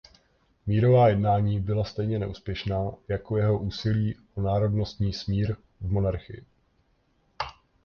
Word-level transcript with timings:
Mírová 0.67 1.09
jednání 1.09 1.59
byla 1.59 1.83
stejně 1.83 2.19
neúspěšná 2.19 2.91
jako 3.07 3.37
jeho 3.37 3.59
úsilí 3.59 4.15
o 4.35 4.41
národnostní 4.41 5.13
smír 5.13 5.55
v 5.81 5.91
monarchii. 5.91 6.45